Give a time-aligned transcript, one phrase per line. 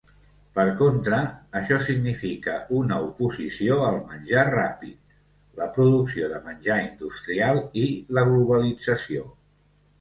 [0.59, 1.17] Per contra,
[1.59, 4.97] això significa una oposició al menjar ràpid,
[5.63, 9.33] la producció de menjar industrial i la globalització.